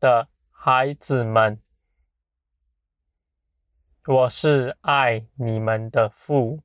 [0.00, 1.60] 的孩子们，
[4.06, 6.62] 我是爱你们的父，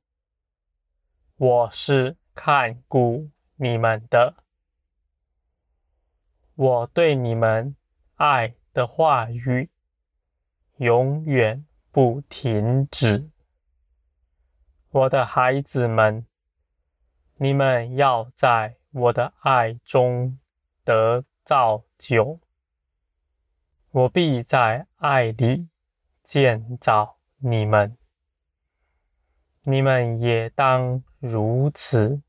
[1.36, 4.36] 我是看顾你们的，
[6.54, 7.76] 我对你们
[8.14, 9.68] 爱的话语
[10.78, 13.28] 永远不停止。
[14.88, 16.26] 我的孩子们，
[17.36, 20.38] 你们要在我的爱中
[20.82, 22.40] 得造就。
[23.96, 25.68] 我必在爱里
[26.22, 27.96] 建造你们，
[29.62, 32.20] 你们也当如此。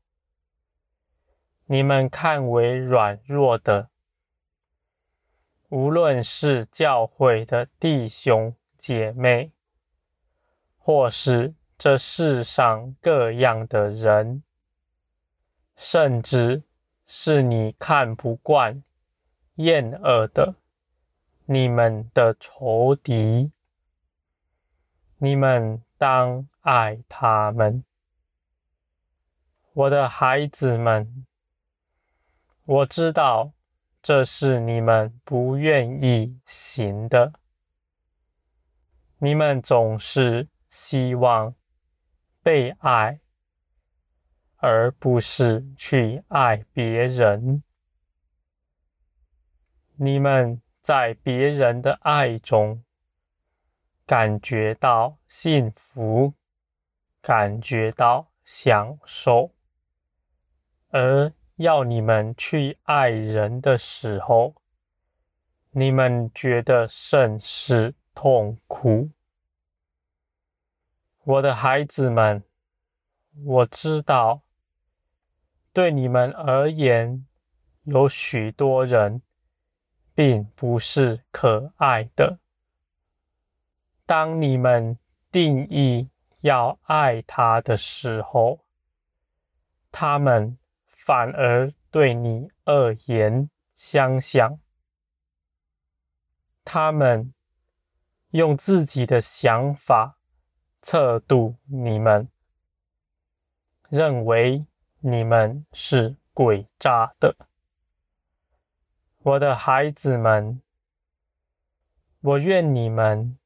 [1.66, 3.90] 你们看为软弱的，
[5.68, 9.52] 无论是教会的弟兄姐妹，
[10.78, 14.42] 或是这世上各样的人，
[15.76, 16.62] 甚至
[17.06, 18.82] 是你看不惯、
[19.56, 20.54] 厌恶的。
[21.50, 23.50] 你们的仇敌，
[25.16, 27.82] 你们当爱他们，
[29.72, 31.24] 我的孩子们。
[32.66, 33.54] 我知道
[34.02, 37.32] 这是你们不愿意行的。
[39.16, 41.54] 你们总是希望
[42.42, 43.20] 被爱，
[44.56, 47.62] 而不是去爱别人。
[49.96, 50.60] 你们。
[50.88, 52.82] 在别人的爱中，
[54.06, 56.32] 感觉到幸福，
[57.20, 59.52] 感觉到享受，
[60.88, 64.54] 而要你们去爱人的时候，
[65.72, 69.10] 你们觉得甚是痛苦。
[71.22, 72.42] 我的孩子们，
[73.44, 74.40] 我知道，
[75.74, 77.26] 对你们而言，
[77.82, 79.20] 有许多人。
[80.18, 82.40] 并不是可爱的。
[84.04, 84.98] 当你们
[85.30, 88.58] 定义要爱他的时候，
[89.92, 90.58] 他们
[90.88, 94.58] 反而对你恶言相向。
[96.64, 97.32] 他们
[98.30, 100.18] 用自己的想法
[100.82, 102.28] 测度你们，
[103.88, 104.66] 认为
[104.98, 107.36] 你们是诡诈的。
[109.28, 110.62] 我的孩子们，
[112.22, 113.36] 我愿你们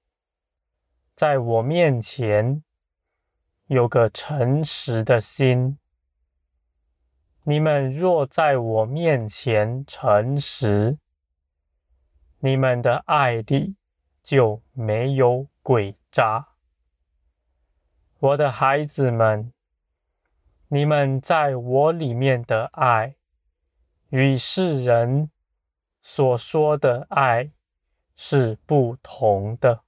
[1.16, 2.62] 在我面前
[3.66, 5.80] 有个诚实的心。
[7.42, 10.98] 你们若在我面前诚实，
[12.38, 13.74] 你们的爱里
[14.22, 16.50] 就没有诡诈。
[18.20, 19.52] 我的孩子们，
[20.68, 23.16] 你们在我里面的爱
[24.10, 25.28] 与世人
[26.02, 27.52] 所说的爱
[28.16, 29.82] 是不同的。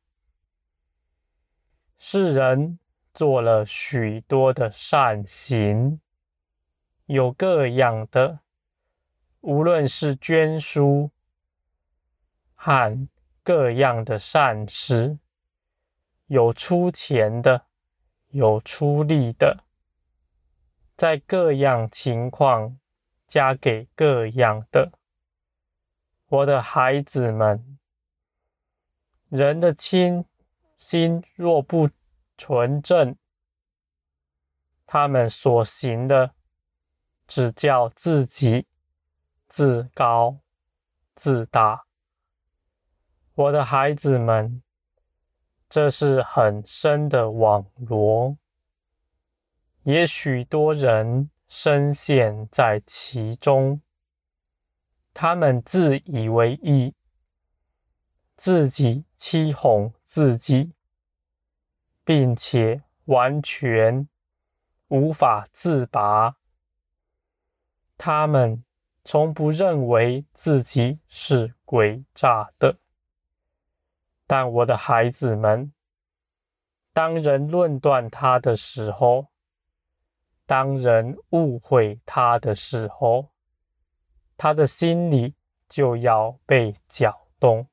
[1.99, 2.79] 世人
[3.13, 6.01] 做了许多的善行，
[7.07, 8.41] 有各样的，
[9.41, 11.11] 无论是捐书
[12.55, 13.09] 和
[13.43, 15.19] 各样的善事，
[16.27, 17.67] 有出钱的，
[18.29, 19.65] 有出力的，
[20.97, 22.79] 在各样情况
[23.27, 24.93] 加给各样的。
[26.29, 27.79] 我的孩子们，
[29.29, 30.25] 人的心
[30.79, 31.89] 心若不
[32.37, 33.15] 纯正，
[34.87, 36.35] 他们所行的
[37.29, 38.67] 只叫自己
[39.47, 40.41] 自高
[41.15, 41.85] 自大。
[43.35, 44.63] 我的孩子们，
[45.69, 48.37] 这是很深的网罗，
[49.83, 53.81] 也许多人深陷在其中。
[55.15, 56.93] 他们自以为意，
[58.37, 60.73] 自己欺哄自己，
[62.05, 64.09] 并且完全
[64.89, 66.37] 无法自拔。
[67.97, 68.65] 他们
[69.05, 72.77] 从不认为自己是诡诈的。
[74.27, 75.73] 但我的孩子们，
[76.93, 79.29] 当人论断他的时候，
[80.45, 83.34] 当人误会他的时候，
[84.37, 85.35] 他的心里
[85.69, 87.69] 就要被搅动，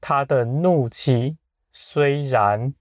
[0.00, 1.38] 他的怒气
[1.72, 2.74] 虽然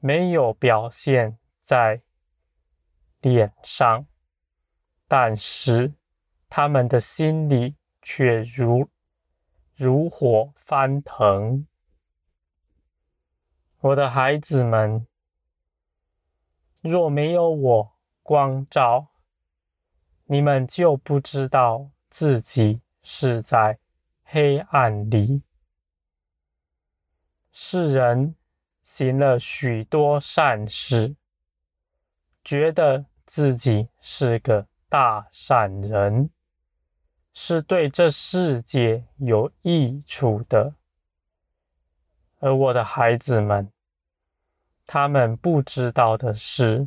[0.00, 2.02] 没有表现在
[3.20, 4.06] 脸上，
[5.06, 5.94] 但是
[6.48, 8.88] 他们的心里却如
[9.74, 11.66] 如火翻腾。
[13.80, 15.06] 我的孩子们，
[16.80, 19.07] 若没有我光照，
[20.30, 23.78] 你们就不知道自己是在
[24.24, 25.40] 黑暗里。
[27.50, 28.34] 世人
[28.82, 31.16] 行了许多善事，
[32.44, 36.28] 觉得自己是个大善人，
[37.32, 40.74] 是对这世界有益处的。
[42.40, 43.72] 而我的孩子们，
[44.86, 46.86] 他们不知道的是，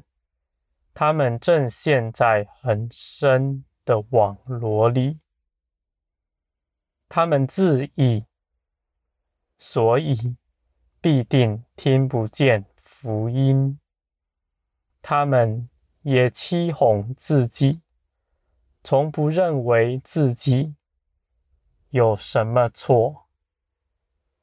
[0.94, 5.20] 他们正陷在很深的网罗里。
[7.08, 8.26] 他们自义，
[9.58, 10.38] 所以
[11.02, 13.80] 必定听不见福音。
[15.02, 15.70] 他们
[16.04, 17.82] 也欺哄自己，
[18.84, 20.76] 从不认为自己
[21.90, 23.28] 有什么错。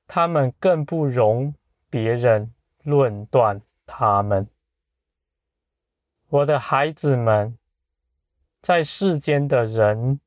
[0.06, 1.54] 他们更不容
[1.88, 2.52] 别人
[2.82, 4.48] 论断他们。
[6.30, 7.58] 我的孩子们，
[8.60, 10.20] 在世间的人，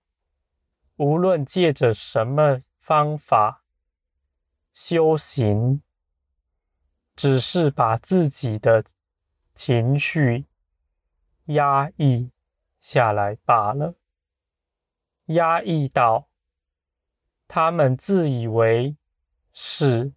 [0.96, 3.64] 无论借着什么方法
[4.74, 5.84] 修行，
[7.16, 8.84] 只是把自己的
[9.54, 10.48] 情绪
[11.46, 12.32] 压抑
[12.80, 13.94] 下来罢了，
[15.26, 16.28] 压抑到
[17.48, 18.98] 他们自以为
[19.54, 20.14] 是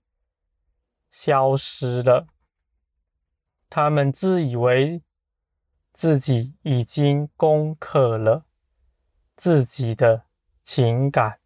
[1.11, 2.27] 消失了，
[3.69, 5.03] 他们自以为
[5.95, 8.45] 自己已经攻克了
[9.35, 10.27] 自己的。
[10.67, 11.41] 情感，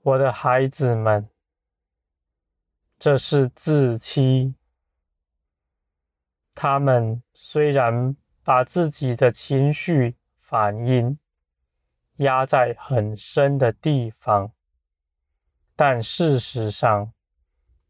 [0.00, 1.28] 我的孩子们，
[2.98, 4.54] 这是自欺。
[6.54, 11.18] 他们虽然把自己的情绪反应
[12.16, 14.50] 压在很深的地方，
[15.76, 17.12] 但事实上，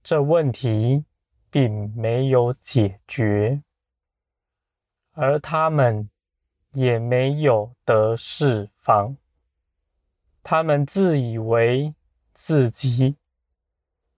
[0.03, 1.05] 这问题
[1.49, 3.63] 并没有解决，
[5.13, 6.09] 而他们
[6.73, 9.17] 也没有得释放。
[10.43, 11.95] 他们自以为
[12.33, 13.17] 自己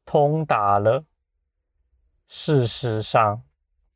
[0.05, 1.05] 通达了，
[2.29, 3.43] 事实上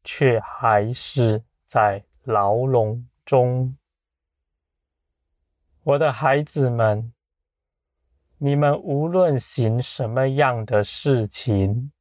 [0.02, 3.76] 却还是在牢笼中。
[5.84, 7.12] 我的孩子们，
[8.38, 11.92] 你们无论行什么样的事情，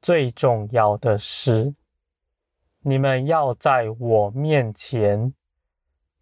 [0.00, 1.74] 最重要的是，
[2.88, 5.34] 你们要在我面前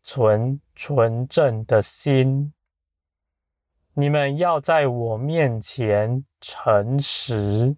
[0.02, 2.52] 存纯正的心。
[3.94, 7.76] 你们要在我面前诚实，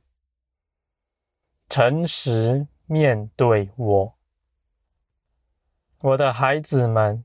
[1.68, 4.14] 诚实面对我，
[6.00, 7.22] 我的孩子们。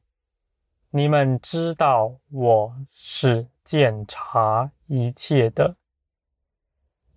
[0.89, 5.77] 你们知道我是检查一切的，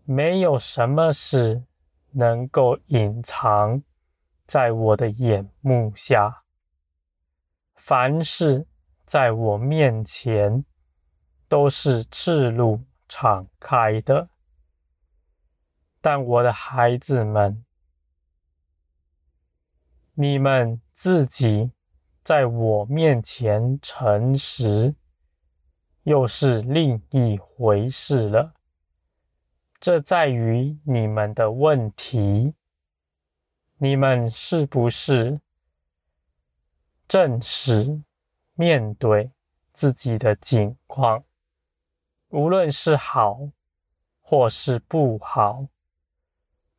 [0.05, 1.65] 没有什么事
[2.13, 3.83] 能够隐藏
[4.47, 6.43] 在我的眼目下。
[7.75, 8.67] 凡事
[9.05, 10.65] 在我面前。
[11.49, 14.29] 都是赤露敞开的，
[16.01, 17.65] 但我的孩子们，
[20.15, 21.71] 你们自己
[22.25, 24.97] 在我面前诚实，
[26.03, 28.55] 又是另一回事了。
[29.79, 32.55] 这在于你们的问题，
[33.79, 35.39] 你们是不是
[37.07, 38.03] 正视
[38.55, 39.31] 面对
[39.71, 41.23] 自己的境况？
[42.29, 43.51] 无论是好
[44.23, 45.67] 或是不好，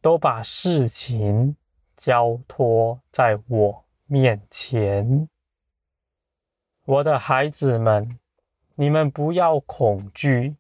[0.02, 1.56] 都把事情
[1.96, 5.30] 交托在我面前。
[6.84, 8.18] 我的孩子们，
[8.74, 10.56] 你们不要恐惧，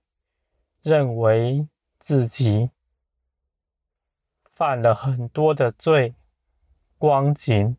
[0.83, 1.67] 认为
[1.97, 2.69] 自己
[4.53, 6.13] 犯了很多的罪，
[6.97, 7.77] 光景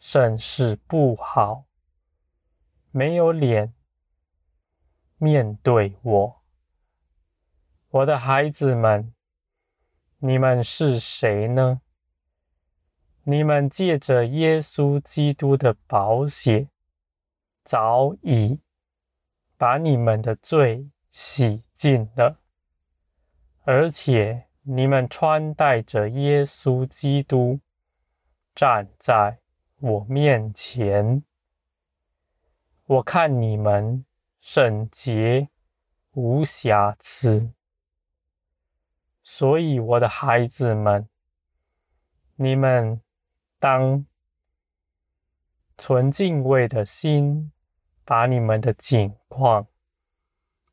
[0.00, 1.66] 甚是不好，
[2.90, 3.72] 没有脸。
[5.18, 6.42] 面对我，
[7.90, 9.14] 我的孩子们，
[10.18, 11.80] 你们是谁呢？
[13.22, 16.68] 你们借着耶稣基督的宝血，
[17.62, 18.60] 早已
[19.56, 22.40] 把你们的罪洗净了，
[23.60, 27.60] 而且你们穿戴着耶稣基督，
[28.54, 29.38] 站在
[29.78, 31.22] 我面前，
[32.86, 34.04] 我看你们。
[34.44, 35.50] 圣洁
[36.14, 37.52] 无瑕疵，
[39.22, 41.08] 所以我的孩子们，
[42.34, 43.00] 你们
[43.60, 44.04] 当
[45.78, 47.52] 存敬畏的心，
[48.04, 49.68] 把你们的景况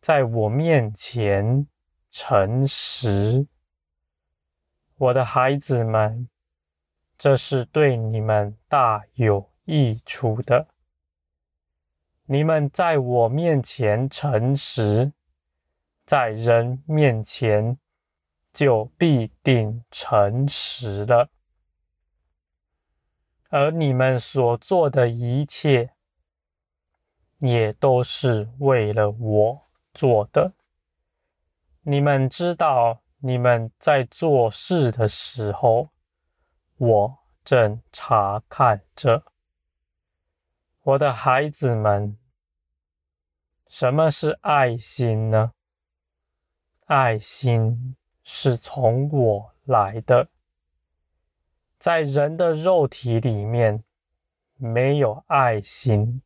[0.01, 1.67] 在我面前
[2.09, 3.45] 诚实。
[4.95, 6.27] 我的孩子们，
[7.19, 10.69] 这是对你们大有益处的。
[12.27, 15.11] 你们在我面前诚实，
[16.05, 17.77] 在人面前
[18.53, 21.29] 就必定诚实了。
[23.49, 25.91] 而你们所做的一切，
[27.39, 30.53] 也都是为了我做的。
[31.81, 35.89] 你们知道，你们在做事的时候，
[36.79, 39.25] 我正查看着。
[40.81, 42.17] 我的孩子们，
[43.67, 45.51] 什么是爱心呢？
[46.85, 50.29] 爱心是从我来的。
[51.77, 53.83] 在人的肉体里面
[54.55, 56.21] 没有爱心，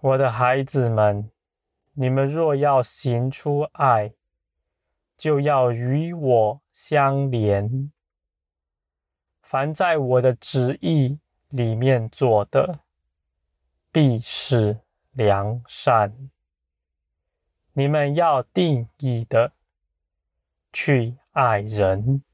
[0.00, 1.30] 我的孩子们，
[1.92, 4.14] 你们若要行出爱，
[5.18, 7.92] 就要与我相连。
[9.48, 12.80] 凡在我的旨意里面做的，
[13.92, 14.80] 必是
[15.12, 16.30] 良善。
[17.72, 19.52] 你们要定义的
[20.72, 22.24] 去爱人。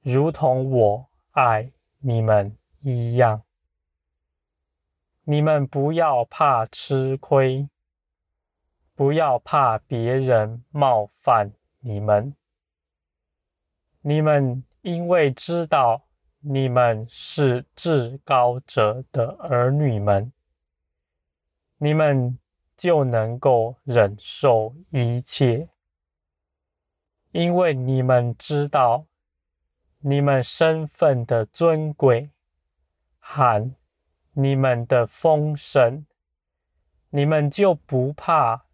[0.00, 3.42] 如同我爱你们一样，
[5.24, 7.68] 你们不要怕吃亏，
[8.94, 12.34] 不要怕别人冒犯你们。
[14.00, 16.03] 你们因为知道
[16.46, 20.32] 你们是至高者的儿女们，
[21.78, 22.38] 你们
[22.76, 25.68] 就能够忍受一切，
[27.32, 29.06] 因为你们知道。
[30.06, 32.30] 你们身份的尊贵
[33.18, 33.74] 喊
[34.32, 36.04] 你们的丰盛，
[37.08, 38.66] 你们就不怕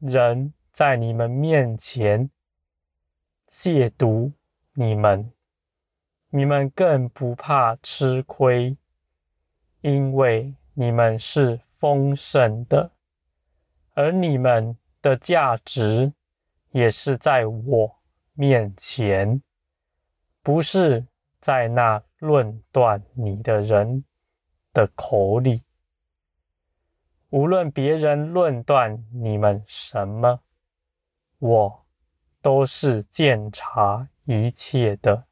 [0.00, 2.28] 人在你们面前
[3.48, 4.32] 亵渎
[4.72, 5.32] 你们，
[6.36, 8.76] 你们更不怕吃亏，
[9.82, 12.90] 因为你们是丰盛的，
[13.92, 16.12] 而你们的价值
[16.72, 17.96] 也是在我
[18.32, 19.40] 面前。
[20.42, 21.06] 不是
[21.40, 24.04] 在那论断你的人
[24.72, 25.62] 的口里，
[27.30, 30.40] 无论别人论断你们什么，
[31.38, 31.86] 我
[32.42, 35.26] 都是鉴察一切的。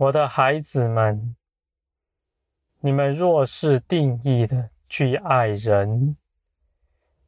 [0.00, 1.34] 我的孩子们，
[2.78, 6.16] 你们若是定义的去爱人，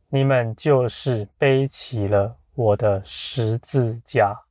[0.06, 4.44] 你们就是背起了我的十字架。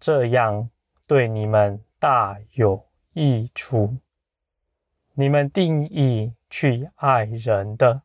[0.00, 0.68] 这样
[1.06, 3.98] 对你们大有益处。
[5.14, 8.02] 你们定义去爱人的，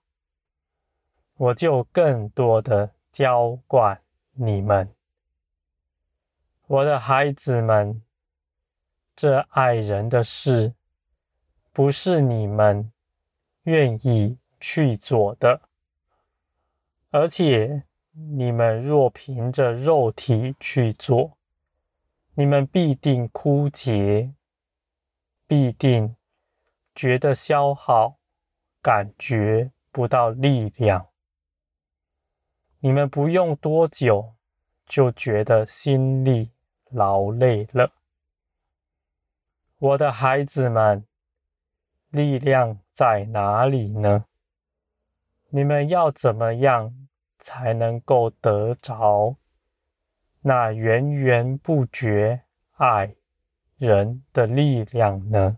[1.36, 4.00] 我就更多的浇灌
[4.34, 4.94] 你们。
[6.68, 8.03] 我的孩子们，
[9.15, 10.74] 这爱人的事，
[11.72, 12.91] 不是你们
[13.63, 15.62] 愿意去做的，
[17.12, 21.38] 而且你们若凭着肉体去做，
[22.34, 24.34] 你们必定枯竭，
[25.46, 26.15] 必定
[26.96, 28.18] 觉得消耗，
[28.82, 31.08] 感觉不到力量。
[32.80, 34.34] 你们不用多久，
[34.88, 36.51] 就觉得心力
[36.89, 37.91] 劳累了。
[39.82, 41.08] 我的孩子们，
[42.10, 44.26] 力量在哪里呢？
[45.50, 47.08] 你们要怎么样
[47.40, 49.38] 才能够得着？
[50.42, 53.16] 那源源不绝爱
[53.78, 55.58] 人的力量呢？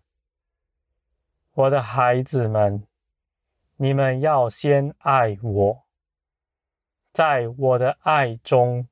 [1.55, 2.87] 我的孩子们，
[3.75, 5.83] 你们要先爱我，
[7.11, 8.87] 在我的爱中，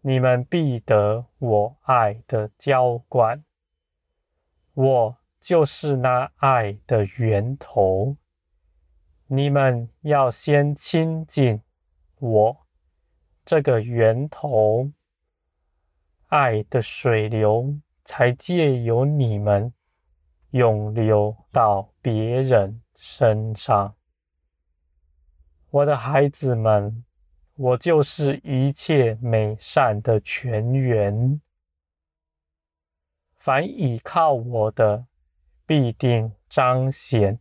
[0.00, 3.44] 你们必得我爱的浇灌。
[4.78, 8.16] 我就是那爱的源头，
[9.26, 11.60] 你们要先亲近
[12.20, 12.66] 我
[13.44, 14.92] 这个源头。
[16.28, 19.72] 爱的水流才借由你们
[20.50, 23.96] 涌流到别人身上。
[25.70, 27.04] 我的孩子们，
[27.56, 31.40] 我就是一切美善的泉源。
[33.38, 35.06] 凡倚靠我的，
[35.64, 37.40] 必定彰显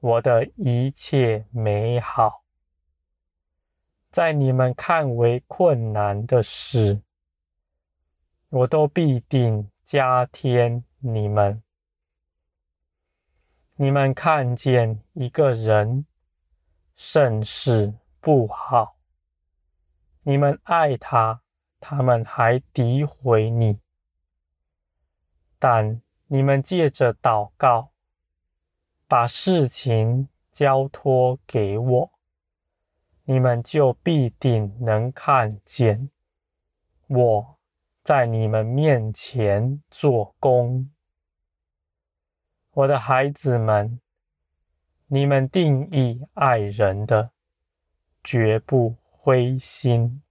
[0.00, 2.44] 我的一切美好。
[4.10, 7.02] 在你们看为困难的事，
[8.48, 11.62] 我都必定加添你们。
[13.76, 16.06] 你们看见一个人
[16.96, 18.96] 甚是不好，
[20.22, 21.42] 你们爱他，
[21.78, 23.78] 他们还诋毁你。
[25.58, 27.90] 但你们借着祷告，
[29.06, 32.10] 把事情交托给我，
[33.24, 36.10] 你们就必定能看见
[37.06, 37.58] 我
[38.02, 40.90] 在你们面前做工。
[42.72, 44.00] 我的孩子们，
[45.08, 47.32] 你们定义爱人的，
[48.22, 50.22] 绝不灰心。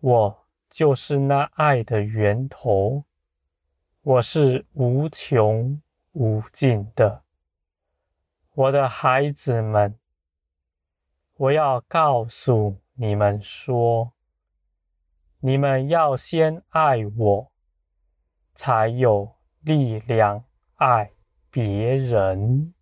[0.00, 3.04] 我就是那爱的源头，
[4.08, 7.24] 我是无穷无尽的。
[8.54, 9.98] 我的孩子们。
[11.34, 14.14] 我要告诉你们说，
[15.40, 17.52] 你们要先爱我，
[18.54, 20.42] 才有力量
[20.76, 21.12] 爱
[21.50, 22.72] 别人。